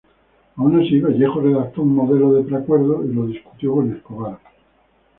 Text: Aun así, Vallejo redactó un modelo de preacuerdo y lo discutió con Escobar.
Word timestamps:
Aun 0.57 0.81
así, 0.81 0.99
Vallejo 0.99 1.41
redactó 1.41 1.83
un 1.83 1.93
modelo 1.93 2.33
de 2.33 2.41
preacuerdo 2.41 3.05
y 3.05 3.13
lo 3.13 3.27
discutió 3.27 3.75
con 3.75 3.95
Escobar. 3.95 4.39